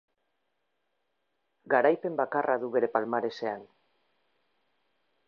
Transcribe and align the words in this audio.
Garaipen 1.73 2.17
bakarra 2.21 2.55
du 2.63 2.71
bere 2.77 2.89
palmaresean. 2.97 3.63